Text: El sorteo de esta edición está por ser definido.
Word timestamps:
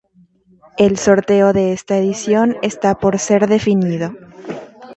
El 0.79 0.97
sorteo 0.97 1.53
de 1.53 1.73
esta 1.73 1.95
edición 1.95 2.57
está 2.63 2.97
por 2.97 3.19
ser 3.19 3.47
definido. 3.47 4.15